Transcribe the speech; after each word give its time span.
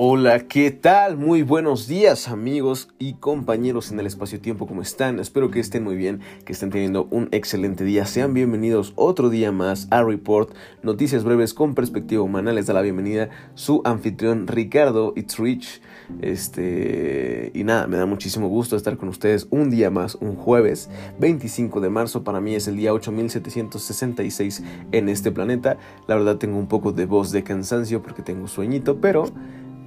Hola, 0.00 0.46
¿qué 0.46 0.70
tal? 0.70 1.16
Muy 1.16 1.42
buenos 1.42 1.88
días 1.88 2.28
amigos 2.28 2.88
y 3.00 3.14
compañeros 3.14 3.90
en 3.90 3.98
el 3.98 4.06
espacio-tiempo, 4.06 4.68
¿cómo 4.68 4.80
están? 4.80 5.18
Espero 5.18 5.50
que 5.50 5.58
estén 5.58 5.82
muy 5.82 5.96
bien, 5.96 6.20
que 6.44 6.52
estén 6.52 6.70
teniendo 6.70 7.08
un 7.10 7.26
excelente 7.32 7.82
día. 7.82 8.06
Sean 8.06 8.32
bienvenidos 8.32 8.92
otro 8.94 9.28
día 9.28 9.50
más 9.50 9.88
a 9.90 10.04
Report, 10.04 10.54
noticias 10.84 11.24
breves 11.24 11.52
con 11.52 11.74
perspectiva 11.74 12.22
humana. 12.22 12.52
Les 12.52 12.68
da 12.68 12.74
la 12.74 12.82
bienvenida 12.82 13.30
su 13.54 13.82
anfitrión 13.84 14.46
Ricardo 14.46 15.14
It's 15.16 15.36
Rich. 15.36 15.82
Este, 16.22 17.50
y 17.52 17.64
nada, 17.64 17.88
me 17.88 17.96
da 17.96 18.06
muchísimo 18.06 18.46
gusto 18.46 18.76
estar 18.76 18.98
con 18.98 19.08
ustedes 19.08 19.48
un 19.50 19.68
día 19.68 19.90
más, 19.90 20.14
un 20.14 20.36
jueves 20.36 20.88
25 21.18 21.80
de 21.80 21.90
marzo. 21.90 22.22
Para 22.22 22.40
mí 22.40 22.54
es 22.54 22.68
el 22.68 22.76
día 22.76 22.94
8766 22.94 24.62
en 24.92 25.08
este 25.08 25.32
planeta. 25.32 25.76
La 26.06 26.14
verdad 26.14 26.36
tengo 26.36 26.56
un 26.56 26.68
poco 26.68 26.92
de 26.92 27.04
voz 27.04 27.32
de 27.32 27.42
cansancio 27.42 28.00
porque 28.00 28.22
tengo 28.22 28.46
sueñito, 28.46 29.00
pero 29.00 29.32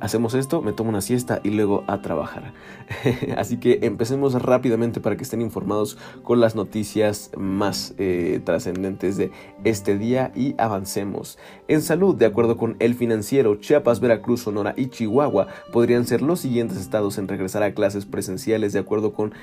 hacemos 0.01 0.33
esto, 0.33 0.61
me 0.61 0.73
tomo 0.73 0.89
una 0.89 1.01
siesta 1.01 1.39
y 1.43 1.51
luego 1.51 1.83
a 1.87 2.01
trabajar. 2.01 2.53
Así 3.37 3.57
que 3.57 3.79
empecemos 3.83 4.33
rápidamente 4.33 4.99
para 4.99 5.15
que 5.15 5.23
estén 5.23 5.41
informados 5.41 5.97
con 6.23 6.41
las 6.41 6.55
noticias 6.55 7.31
más 7.37 7.93
eh, 7.97 8.41
trascendentes 8.43 9.17
de 9.17 9.31
este 9.63 9.97
día 9.97 10.31
y 10.35 10.55
avancemos. 10.57 11.37
En 11.67 11.81
salud, 11.81 12.15
de 12.15 12.25
acuerdo 12.25 12.57
con 12.57 12.75
El 12.79 12.95
Financiero, 12.95 13.55
Chiapas, 13.55 13.99
Veracruz, 13.99 14.41
Sonora 14.41 14.73
y 14.75 14.87
Chihuahua 14.87 15.47
podrían 15.71 16.05
ser 16.05 16.21
los 16.21 16.39
siguientes 16.39 16.77
estados 16.77 17.17
en 17.17 17.27
regresar 17.27 17.63
a 17.63 17.73
clases 17.73 18.05
presenciales 18.05 18.73
de 18.73 18.79
acuerdo 18.79 19.13
con, 19.13 19.33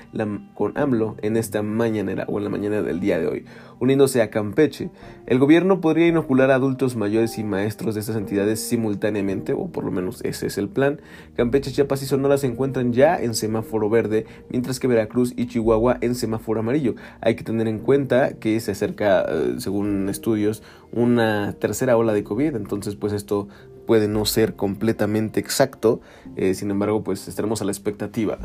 con 0.55 0.77
AMLO 0.77 1.17
en 1.23 1.37
esta 1.37 1.63
mañanera 1.63 2.25
o 2.29 2.39
en 2.39 2.45
la 2.45 2.51
mañana 2.51 2.83
del 2.83 3.01
día 3.01 3.19
de 3.19 3.29
hoy. 3.29 3.45
Uniéndose 3.81 4.23
a 4.23 4.31
Campeche, 4.31 4.91
el 5.27 5.39
gobierno 5.39 5.81
podría 5.81 6.09
inocular 6.09 6.51
a 6.51 6.57
adultos 6.57 6.97
mayores 6.97 7.39
y 7.39 7.45
maestros 7.45 7.95
de 7.95 8.01
estas 8.01 8.17
entidades 8.17 8.61
simultáneamente, 8.61 9.53
o 9.53 9.69
por 9.69 9.85
lo 9.85 9.93
menos 9.93 10.25
ese 10.25 10.48
es 10.49 10.59
el 10.59 10.69
plan. 10.69 11.01
Campeche, 11.37 11.73
Chiapas 11.73 12.03
y 12.03 12.07
Sonora 12.07 12.39
se 12.39 12.47
encuentran 12.47 12.93
ya 12.93 13.17
en 13.17 13.35
semáforo 13.35 13.89
verde, 13.89 14.27
mientras 14.51 14.81
que 14.81 14.89
Veracruz 14.89 15.33
y 15.37 15.47
Chihuahua 15.47 15.99
en 16.01 16.15
semáforo 16.15 16.61
amarillo. 16.61 16.95
Hay 17.21 17.37
que 17.37 17.45
tener 17.45 17.69
en 17.69 17.79
cuenta 17.79 18.35
que 18.35 18.59
se 18.61 18.73
acerca, 18.73 19.25
eh, 19.29 19.55
según 19.59 20.09
estudios, 20.09 20.63
una 20.93 21.55
tercera 21.59 21.97
ola 21.97 22.13
de 22.13 22.25
COVID, 22.25 22.57
entonces 22.57 22.97
pues 22.97 23.13
esto 23.13 23.49
puede 23.89 24.07
no 24.07 24.27
ser 24.27 24.55
completamente 24.55 25.41
exacto, 25.41 26.03
eh, 26.37 26.53
sin 26.53 26.71
embargo, 26.71 27.03
pues 27.03 27.27
estaremos 27.27 27.63
a 27.63 27.65
la 27.65 27.73
expectativa. 27.73 28.37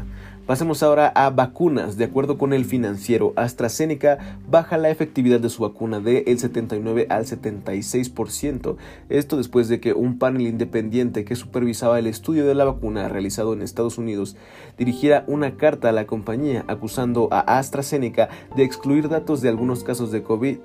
Pasemos 0.45 0.81
ahora 0.83 1.09
a 1.09 1.29
vacunas. 1.31 1.97
De 1.97 2.05
acuerdo 2.05 2.37
con 2.37 2.53
el 2.53 2.63
financiero, 2.63 3.33
AstraZeneca 3.35 4.37
baja 4.49 4.77
la 4.77 4.89
efectividad 4.89 5.41
de 5.41 5.49
su 5.49 5.63
vacuna 5.63 5.99
de 5.99 6.23
el 6.27 6.39
79 6.39 7.07
al 7.09 7.25
76%. 7.25 8.77
Esto 9.09 9.35
después 9.35 9.67
de 9.67 9.81
que 9.81 9.91
un 9.91 10.17
panel 10.17 10.47
independiente 10.47 11.25
que 11.25 11.35
supervisaba 11.35 11.99
el 11.99 12.07
estudio 12.07 12.47
de 12.47 12.55
la 12.55 12.63
vacuna 12.63 13.09
realizado 13.09 13.51
en 13.51 13.63
Estados 13.63 13.97
Unidos 13.97 14.37
dirigiera 14.77 15.25
una 15.27 15.57
carta 15.57 15.89
a 15.89 15.91
la 15.91 16.07
compañía 16.07 16.63
acusando 16.69 17.27
a 17.31 17.41
AstraZeneca 17.57 18.29
de 18.55 18.63
excluir 18.63 19.09
datos 19.09 19.41
de 19.41 19.49
algunos 19.49 19.83
casos 19.83 20.09
de 20.09 20.23
COVID 20.23 20.59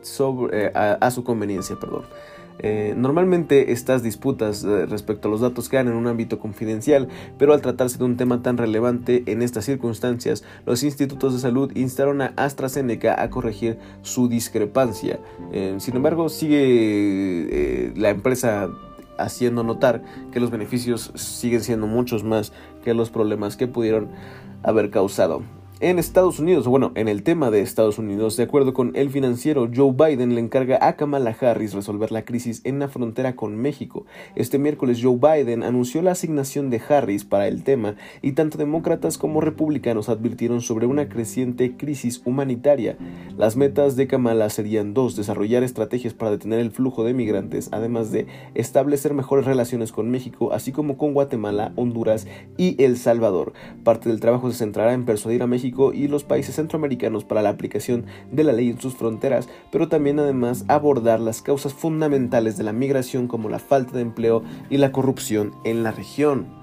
eh, 0.53 0.71
a 0.73 1.11
su 1.11 1.25
conveniencia. 1.25 1.75
Perdón. 1.81 2.05
Eh, 2.61 2.95
normalmente 2.97 3.73
estas 3.73 4.03
disputas 4.03 4.65
eh, 4.65 4.87
respecto 4.87 5.29
a 5.29 5.31
los 5.31 5.41
datos 5.41 5.69
quedan 5.69 5.89
en 5.89 5.95
un 5.95 6.07
ámbito 6.07 6.39
confidencial, 6.39 7.09
pero 7.39 7.53
al 7.53 7.61
tratarse 7.61 7.99
de 7.99 8.05
un 8.05 8.17
tema 8.17 8.43
tan 8.43 8.57
relevante 8.57 9.23
en 9.27 9.43
estas 9.43 9.65
circunstancias, 9.65 10.45
los 10.67 10.83
institutos 10.83 11.35
de 11.35 11.41
salud 11.41 11.71
instaron 11.75 12.23
a 12.23 12.33
AstraZeneca 12.37 13.23
a 13.23 13.31
corregir 13.31 13.79
su 14.03 14.29
discrepancia. 14.29 15.21
Eh, 15.53 15.77
sin 15.79 15.97
embargo, 15.97 16.29
sigue 16.29 17.93
la 17.97 18.11
empresa 18.11 18.69
haciendo 19.19 19.65
notar 19.65 20.03
que 20.33 20.41
los 20.41 20.51
beneficios 20.51 21.13
siguen 21.15 21.63
siendo 21.63 21.87
muchos 21.87 22.25
más 22.25 22.53
que 22.85 22.95
los 22.95 23.11
problemas 23.11 23.57
que 23.57 23.67
pudieron 23.67 24.09
haber 24.63 24.91
causado. 24.91 25.43
En 25.81 26.01
Estados 26.01 26.41
Unidos, 26.41 26.67
bueno, 26.67 26.91
en 26.97 27.07
el 27.07 27.23
tema 27.23 27.53
de 27.53 27.61
Estados 27.61 27.99
Unidos, 27.99 28.37
de 28.37 28.43
acuerdo 28.43 28.75
con 28.75 28.97
el 28.97 29.11
financiero, 29.11 29.71
Joe 29.73 29.93
Biden 29.93 30.35
le 30.35 30.41
encarga 30.41 30.77
a 30.85 30.97
Kamala 30.97 31.37
Harris 31.41 31.73
resolver 31.73 32.11
la 32.11 32.25
crisis 32.25 32.63
en 32.65 32.81
la 32.81 32.89
frontera 32.89 33.37
con 33.37 33.57
México. 33.57 34.05
Este 34.35 34.59
miércoles 34.59 34.99
Joe 35.01 35.17
Biden 35.17 35.63
anunció 35.63 36.03
la 36.03 36.11
asignación 36.11 36.71
de 36.71 36.83
Harris 36.89 37.25
para 37.25 37.47
el 37.47 37.63
tema 37.63 37.95
y 38.23 38.33
tanto 38.33 38.59
demócratas 38.59 39.19
como 39.19 39.41
republicanos 39.41 40.09
advirtieron 40.09 40.63
sobre 40.63 40.87
una 40.87 41.09
creciente 41.09 41.77
crisis 41.77 42.23
humanitaria. 42.25 42.97
Las 43.37 43.55
metas 43.57 43.95
de 43.95 44.09
Kamala 44.09 44.51
serían 44.51 44.95
dos, 44.95 45.15
desarrollar 45.15 45.63
estrategias 45.63 46.13
para 46.13 46.33
detener 46.33 46.59
el 46.59 46.73
flujo 46.73 47.05
de 47.05 47.15
migrantes, 47.15 47.69
además 47.71 48.11
de 48.11 48.27
establecer 48.55 49.15
mejores 49.15 49.47
relaciones 49.47 49.93
con 49.93 50.11
México, 50.11 50.53
así 50.53 50.73
como 50.73 50.99
con 50.99 51.15
Guatemala, 51.15 51.73
Honduras 51.77 52.27
y 52.57 52.83
El 52.83 52.97
Salvador. 52.97 53.53
Parte 53.85 54.09
del 54.09 54.19
trabajo 54.19 54.51
se 54.51 54.59
centrará 54.59 54.93
en 54.93 55.05
persuadir 55.05 55.45
a 55.45 55.47
México 55.47 55.68
y 55.93 56.09
los 56.09 56.25
países 56.25 56.57
centroamericanos 56.57 57.25
para 57.25 57.43
la 57.43 57.51
aplicación 57.51 58.07
de 58.31 58.45
la 58.45 58.53
ley 58.53 58.71
en 58.71 58.81
sus 58.81 58.95
fronteras, 58.95 59.49
pero 59.71 59.89
también 59.89 60.19
además 60.19 60.65
abordar 60.69 61.21
las 61.21 61.43
causas 61.43 61.75
fundamentales 61.75 62.57
de 62.57 62.65
la 62.65 62.73
migración 62.73 63.29
como 63.29 63.49
la 63.49 63.59
falta 63.59 63.97
de 63.97 64.03
empleo 64.03 64.43
y 64.71 64.79
la 64.79 64.93
corrupción 64.93 65.53
en 65.65 65.83
la 65.83 65.91
región. 65.91 66.59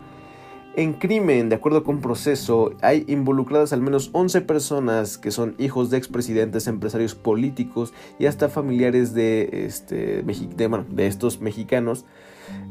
En 0.77 0.91
crimen, 0.91 1.47
de 1.47 1.55
acuerdo 1.55 1.85
con 1.85 2.01
proceso, 2.01 2.73
hay 2.81 3.05
involucradas 3.07 3.71
al 3.71 3.81
menos 3.81 4.09
11 4.11 4.41
personas 4.41 5.17
que 5.17 5.31
son 5.31 5.55
hijos 5.57 5.89
de 5.89 5.97
expresidentes, 5.97 6.67
empresarios 6.67 7.15
políticos 7.15 7.93
y 8.19 8.25
hasta 8.25 8.49
familiares 8.49 9.13
de, 9.13 9.65
este, 9.65 10.21
de, 10.21 11.07
estos 11.07 11.39
mexicanos 11.39 12.03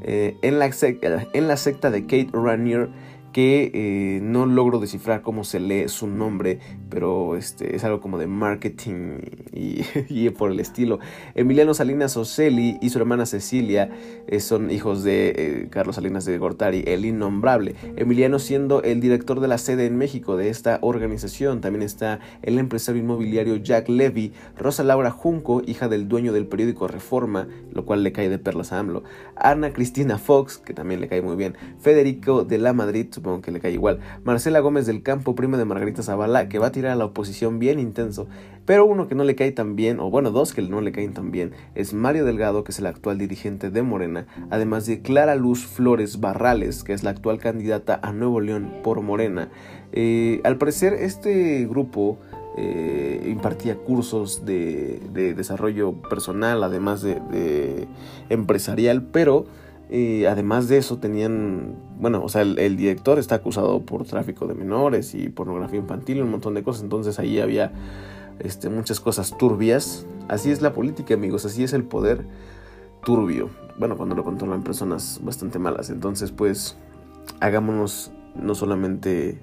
eh, 0.03 0.37
en, 0.43 0.59
la, 0.59 0.71
en 1.33 1.49
la 1.49 1.57
secta 1.57 1.91
de 1.91 2.03
Kate 2.03 2.29
Ranier 2.35 2.91
que 3.35 3.73
eh, 3.75 4.21
no 4.23 4.47
logro 4.47 4.79
descifrar 4.79 5.21
cómo 5.21 5.43
se 5.43 5.59
lee 5.59 5.89
su 5.89 6.07
nombre, 6.07 6.61
pero 6.89 7.37
este, 7.37 7.75
es 7.75 7.83
algo 7.83 8.01
como 8.01 8.17
de 8.17 8.29
marketing 8.29 9.19
y, 9.53 10.31
por 10.31 10.53
el 10.53 10.61
estilo. 10.61 11.01
Emiliano 11.35 11.75
Salinas 11.75 12.17
Ocelli 12.17 12.79
y 12.81 12.91
su 12.91 12.99
hermana 13.01 13.27
Cecilia 13.27 13.91
eh, 14.29 14.39
son 14.39 14.71
hijos 14.71 15.03
de 15.03 15.31
eh, 15.31 15.69
Carlos 15.69 15.97
Salinas 15.97 16.25
de 16.25 16.39
Gortari, 16.39 16.85
el 16.87 17.05
innombrable. 17.05 17.75
Emiliano 17.97 18.39
siendo 18.39 18.85
el 18.85 19.01
director 19.01 19.41
de 19.41 19.49
la 19.49 19.59
sede 19.59 19.87
en 19.87 19.97
México 19.99 20.37
de 20.37 20.49
esta 20.49 20.79
organización. 20.81 21.61
También 21.61 21.83
está 21.83 22.21
el 22.43 22.61
empresario 22.61 23.03
inmobiliario 23.03 23.57
Jack 23.57 23.89
Levy, 23.89 24.33
Rosa 24.57 24.85
Laura 24.85 25.11
Junco, 25.11 25.61
hija 25.67 25.89
del 25.89 26.07
dueño 26.07 26.33
del 26.33 26.47
periódico 26.47 26.87
Reforma, 26.87 27.49
lo 27.73 27.85
cual 27.85 28.05
le 28.05 28.13
cae 28.13 28.29
de 28.29 28.39
perlas 28.39 28.73
a 28.73 28.79
AMLO. 28.79 29.03
Ana 29.35 29.73
Cristina 29.73 30.19
Fox, 30.19 30.59
que 30.59 30.73
también 30.73 31.01
le 31.01 31.09
cae 31.09 31.21
muy 31.21 31.35
bien. 31.35 31.57
Federico 31.81 32.45
de 32.45 32.59
la 32.59 32.73
Madrid, 32.73 33.09
supongo 33.25 33.41
que 33.41 33.51
le 33.51 33.61
cae 33.61 33.73
igual. 33.73 34.01
Marcela 34.23 34.61
Gómez 34.61 34.85
del 34.85 35.03
Campo, 35.03 35.35
prima 35.35 35.57
de 35.57 35.65
Margarita 35.65 36.03
Zavala, 36.03 36.47
que 36.49 36.59
va 36.59 36.67
a 36.67 36.73
tirar 36.73 36.93
a 36.93 36.97
la 36.97 37.07
oposición 37.07 37.59
bien 37.59 37.79
intenso. 37.79 38.29
Pero 38.67 38.85
uno 38.85 39.09
que 39.09 39.15
no 39.15 39.25
le 39.25 39.35
cae 39.35 39.51
tan 39.51 39.77
bien, 39.77 39.99
o 39.99 40.11
bueno, 40.11 40.31
dos 40.31 40.53
que 40.53 40.61
no 40.61 40.83
le 40.83 40.93
caen 40.93 41.15
tan 41.15 41.31
bien, 41.31 41.53
es 41.75 41.95
Mario 41.95 42.27
Delgado, 42.27 42.65
que 42.65 42.73
es 42.73 42.79
el 42.79 42.87
actual 42.87 43.17
dirigente 43.17 43.71
de 43.71 43.83
Morena, 43.83 44.27
además 44.51 44.85
de 44.85 45.01
Clara 45.01 45.37
Luz 45.37 45.65
Flores 45.65 46.21
Barrales, 46.21 46.85
que 46.85 46.93
es 46.93 47.03
la 47.03 47.11
actual 47.11 47.39
candidata 47.39 47.99
a 48.03 48.13
Nuevo 48.13 48.41
León 48.41 48.71
por 48.83 49.01
Morena. 49.01 49.49
Eh, 49.93 50.43
al 50.45 50.59
parecer, 50.59 50.93
este 50.93 51.67
grupo 51.67 52.19
eh, 52.59 53.27
impartía 53.27 53.77
cursos 53.77 54.45
de, 54.45 55.01
desarrollo 55.35 55.95
personal, 55.95 56.63
además 56.63 57.01
de 57.01 57.89
empresarial, 58.29 59.03
pero 59.03 59.47
además 60.29 60.69
de 60.69 60.79
eso 60.79 60.99
tenían, 60.99 61.77
bueno, 62.01 62.23
o 62.25 62.29
sea, 62.29 62.43
el, 62.43 62.77
director 62.77 63.19
está 63.19 63.37
acusado 63.37 63.83
por 63.83 64.05
tráfico 64.05 64.47
de 64.47 64.55
menores 64.55 65.15
y 65.15 65.29
pornografía 65.29 65.79
infantil 65.79 66.19
y 66.19 66.21
un 66.21 66.31
montón 66.31 66.55
de 66.55 66.63
cosas, 66.63 66.83
entonces 66.83 67.19
ahí 67.19 67.41
había 67.41 67.73
este, 68.41 68.69
muchas 68.69 69.01
cosas 69.01 69.37
turbias. 69.39 70.07
Así 70.29 70.51
es 70.51 70.63
la 70.63 70.73
política, 70.73 71.15
amigos, 71.15 71.45
así 71.45 71.63
es 71.63 71.73
el 71.73 71.85
poder 71.85 72.25
turbio. 73.05 73.51
Bueno, 73.79 73.97
cuando 73.97 74.15
lo 74.15 74.25
controlan 74.25 74.63
personas 74.63 75.21
bastante 75.23 75.59
malas. 75.59 75.91
Entonces, 75.91 76.33
pues, 76.33 76.77
hagámonos 77.41 78.11
no 78.35 78.55
solamente 78.55 79.39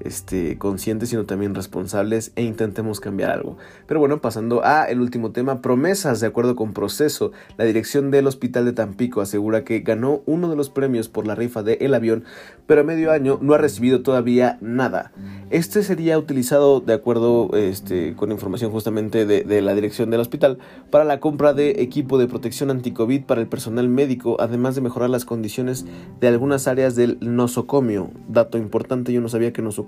este, 0.00 0.58
conscientes, 0.58 1.08
sino 1.08 1.24
también 1.24 1.54
responsables 1.54 2.32
e 2.36 2.42
intentemos 2.42 3.00
cambiar 3.00 3.30
algo. 3.30 3.56
Pero 3.86 4.00
bueno, 4.00 4.20
pasando 4.20 4.64
a 4.64 4.84
el 4.84 5.00
último 5.00 5.32
tema, 5.32 5.62
promesas 5.62 6.20
de 6.20 6.26
acuerdo 6.26 6.54
con 6.54 6.72
proceso. 6.72 7.32
La 7.56 7.64
dirección 7.64 8.10
del 8.10 8.26
Hospital 8.26 8.66
de 8.66 8.72
Tampico 8.72 9.20
asegura 9.20 9.64
que 9.64 9.80
ganó 9.80 10.22
uno 10.26 10.50
de 10.50 10.56
los 10.56 10.70
premios 10.70 11.08
por 11.08 11.26
la 11.26 11.34
rifa 11.34 11.62
del 11.62 11.78
el 11.80 11.94
avión, 11.94 12.24
pero 12.66 12.82
a 12.82 12.84
medio 12.84 13.12
año 13.12 13.38
no 13.40 13.54
ha 13.54 13.58
recibido 13.58 14.02
todavía 14.02 14.58
nada. 14.60 15.12
Este 15.50 15.82
sería 15.82 16.18
utilizado 16.18 16.80
de 16.80 16.92
acuerdo 16.92 17.50
este, 17.54 18.14
con 18.14 18.32
información 18.32 18.70
justamente 18.72 19.24
de, 19.24 19.44
de 19.44 19.62
la 19.62 19.74
dirección 19.74 20.10
del 20.10 20.20
hospital 20.20 20.58
para 20.90 21.04
la 21.04 21.20
compra 21.20 21.54
de 21.54 21.82
equipo 21.82 22.18
de 22.18 22.26
protección 22.26 22.70
anti-COVID 22.70 23.24
para 23.24 23.40
el 23.40 23.46
personal 23.46 23.88
médico, 23.88 24.36
además 24.40 24.74
de 24.74 24.80
mejorar 24.80 25.10
las 25.10 25.24
condiciones 25.24 25.86
de 26.20 26.28
algunas 26.28 26.66
áreas 26.66 26.96
del 26.96 27.18
nosocomio. 27.20 28.10
Dato 28.28 28.58
importante, 28.58 29.12
yo 29.12 29.20
no 29.20 29.28
sabía 29.28 29.52
que 29.52 29.62
nosocomio 29.62 29.85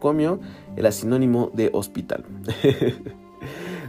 era 0.77 0.93
sinónimo 0.93 1.51
de 1.55 1.71
hospital. 1.73 2.25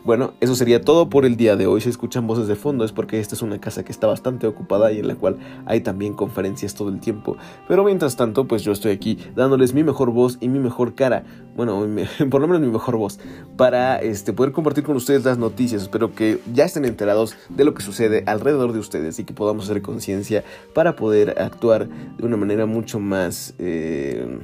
Bueno, 0.06 0.34
eso 0.40 0.56
sería 0.56 0.82
todo 0.82 1.10
por 1.10 1.26
el 1.26 1.36
día 1.36 1.56
de 1.56 1.68
hoy. 1.68 1.82
Si 1.82 1.90
escuchan 1.90 2.26
voces 2.26 2.48
de 2.48 2.56
fondo 2.56 2.84
es 2.86 2.92
porque 2.92 3.20
esta 3.20 3.36
es 3.36 3.42
una 3.42 3.60
casa 3.60 3.84
que 3.84 3.92
está 3.92 4.08
bastante 4.08 4.48
ocupada 4.48 4.92
y 4.92 5.00
en 5.00 5.08
la 5.08 5.16
cual 5.16 5.38
hay 5.66 5.82
también 5.82 6.14
conferencias 6.14 6.74
todo 6.74 6.90
el 6.90 7.00
tiempo. 7.00 7.38
Pero 7.68 7.84
mientras 7.84 8.16
tanto, 8.16 8.48
pues 8.48 8.64
yo 8.64 8.72
estoy 8.72 8.92
aquí 8.92 9.20
dándoles 9.36 9.74
mi 9.74 9.84
mejor 9.84 10.12
voz 10.12 10.38
y 10.40 10.48
mi 10.48 10.60
mejor 10.60 10.96
cara. 10.96 11.26
Bueno, 11.56 11.86
por 12.32 12.42
lo 12.42 12.48
menos 12.48 12.62
mi 12.62 12.72
mejor 12.72 12.98
voz. 12.98 13.20
Para 13.58 14.02
este, 14.02 14.34
poder 14.34 14.52
compartir 14.52 14.84
con 14.84 14.96
ustedes 14.96 15.26
las 15.26 15.38
noticias. 15.38 15.84
Espero 15.84 16.14
que 16.16 16.40
ya 16.54 16.66
estén 16.66 16.86
enterados 16.86 17.36
de 17.50 17.64
lo 17.66 17.74
que 17.74 17.84
sucede 17.84 18.24
alrededor 18.26 18.74
de 18.74 18.80
ustedes 18.80 19.20
y 19.20 19.26
que 19.26 19.34
podamos 19.34 19.66
hacer 19.66 19.82
conciencia 19.82 20.44
para 20.74 20.96
poder 20.96 21.40
actuar 21.42 21.88
de 21.88 22.26
una 22.26 22.38
manera 22.38 22.66
mucho 22.66 23.00
más 23.00 23.54
eh, 23.60 24.40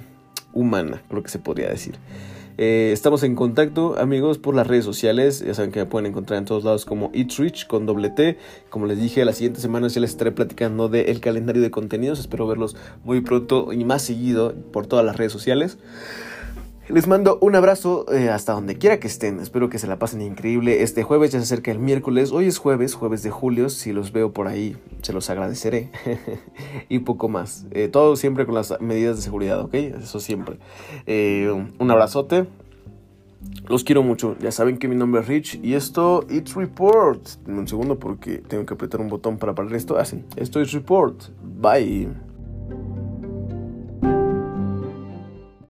humana, 0.56 1.04
creo 1.08 1.22
que 1.22 1.30
se 1.30 1.38
podría 1.38 1.70
decir. 1.70 2.00
Eh, 2.58 2.92
estamos 2.94 3.24
en 3.24 3.36
contacto, 3.36 4.00
amigos, 4.00 4.38
por 4.38 4.56
las 4.56 4.66
redes 4.66 4.86
sociales. 4.86 5.44
Ya 5.46 5.54
saben 5.54 5.72
que 5.72 5.80
me 5.80 5.86
pueden 5.86 6.06
encontrar 6.06 6.40
en 6.40 6.46
todos 6.46 6.64
lados 6.64 6.86
como 6.86 7.12
It's 7.14 7.38
Rich 7.38 7.68
con 7.68 7.86
doble 7.86 8.10
T. 8.10 8.38
Como 8.70 8.86
les 8.86 9.00
dije, 9.00 9.26
la 9.26 9.34
siguiente 9.34 9.60
semana 9.60 9.88
ya 9.90 10.00
les 10.00 10.12
estaré 10.12 10.32
platicando 10.32 10.88
del 10.88 11.20
calendario 11.20 11.62
de 11.62 11.72
contenidos. 11.72 12.20
Espero 12.20 12.48
verlos 12.48 12.78
muy 13.04 13.22
pronto 13.22 13.74
y 13.74 13.84
más 13.84 14.04
seguido 14.04 14.56
por 14.72 14.88
todas 14.88 15.06
las 15.06 15.18
redes 15.18 15.34
sociales. 15.34 15.78
Les 16.88 17.08
mando 17.08 17.40
un 17.42 17.56
abrazo 17.56 18.06
eh, 18.14 18.30
hasta 18.30 18.54
donde 18.54 18.78
quiera 18.78 19.00
que 19.00 19.08
estén. 19.08 19.40
Espero 19.40 19.70
que 19.70 19.80
se 19.80 19.88
la 19.88 19.98
pasen 19.98 20.22
increíble. 20.22 20.84
Este 20.84 21.02
jueves 21.02 21.32
ya 21.32 21.40
se 21.40 21.44
acerca 21.44 21.72
el 21.72 21.80
miércoles. 21.80 22.32
Hoy 22.32 22.46
es 22.46 22.60
jueves, 22.60 22.94
jueves 22.94 23.24
de 23.24 23.32
julio. 23.32 23.70
Si 23.70 23.92
los 23.92 24.12
veo 24.12 24.34
por 24.34 24.48
ahí, 24.48 24.78
se 25.02 25.12
los 25.12 25.32
agradeceré. 25.32 25.90
y 26.90 27.00
poco 27.00 27.28
más. 27.28 27.66
Eh, 27.72 27.88
todo 27.88 28.16
siempre 28.16 28.46
con 28.46 28.54
las 28.54 28.80
medidas 28.82 29.16
de 29.16 29.24
seguridad, 29.24 29.62
¿ok? 29.62 29.74
Eso 29.74 30.20
siempre. 30.20 30.58
Eh, 31.08 31.52
un 31.80 31.92
abrazote. 31.92 32.46
Los 33.68 33.84
quiero 33.84 34.04
mucho. 34.04 34.36
Ya 34.40 34.52
saben 34.52 34.78
que 34.78 34.88
mi 34.88 34.96
nombre 34.96 35.22
es 35.22 35.28
Rich. 35.28 35.60
Y 35.64 35.74
esto, 35.74 36.24
It's 36.30 36.54
Report. 36.54 37.20
Un 37.48 37.68
segundo 37.68 37.98
porque 37.98 38.38
tengo 38.38 38.64
que 38.64 38.76
apretar 38.76 39.02
un 39.02 39.08
botón 39.08 39.40
para 39.40 39.56
parar 39.56 39.74
esto. 39.74 39.98
Así. 39.98 40.24
Ah, 40.24 40.34
esto 40.38 40.62
es 40.62 40.72
Report. 40.72 41.16
Bye. 41.42 42.25